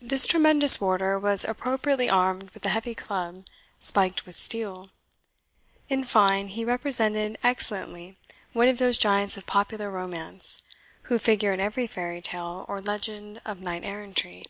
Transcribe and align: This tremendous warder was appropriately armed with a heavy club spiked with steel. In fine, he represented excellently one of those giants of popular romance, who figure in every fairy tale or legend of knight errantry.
This 0.00 0.26
tremendous 0.26 0.80
warder 0.80 1.18
was 1.18 1.44
appropriately 1.44 2.08
armed 2.08 2.48
with 2.54 2.64
a 2.64 2.70
heavy 2.70 2.94
club 2.94 3.44
spiked 3.78 4.24
with 4.24 4.34
steel. 4.34 4.88
In 5.90 6.02
fine, 6.04 6.48
he 6.48 6.64
represented 6.64 7.36
excellently 7.42 8.16
one 8.54 8.68
of 8.68 8.78
those 8.78 8.96
giants 8.96 9.36
of 9.36 9.44
popular 9.44 9.90
romance, 9.90 10.62
who 11.12 11.18
figure 11.18 11.52
in 11.52 11.60
every 11.60 11.86
fairy 11.86 12.22
tale 12.22 12.64
or 12.68 12.80
legend 12.80 13.42
of 13.44 13.60
knight 13.60 13.84
errantry. 13.84 14.44